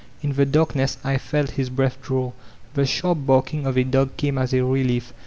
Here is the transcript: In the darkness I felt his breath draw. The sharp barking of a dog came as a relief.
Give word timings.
In 0.23 0.31
the 0.33 0.47
darkness 0.47 0.97
I 1.03 1.19
felt 1.19 1.51
his 1.51 1.69
breath 1.69 2.01
draw. 2.01 2.31
The 2.73 2.87
sharp 2.87 3.19
barking 3.27 3.67
of 3.67 3.77
a 3.77 3.83
dog 3.83 4.17
came 4.17 4.39
as 4.39 4.51
a 4.51 4.63
relief. 4.65 5.13